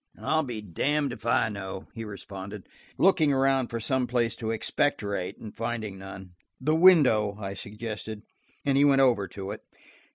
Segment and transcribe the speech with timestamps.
[0.19, 2.67] "I'll be damned if I know," he responded,
[2.97, 6.31] looking around for some place to expectorate and finding none.
[6.59, 8.23] "The window," I suggested,
[8.65, 9.61] and he went over to it.